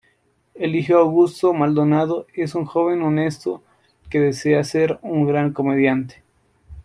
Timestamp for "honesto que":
3.03-4.19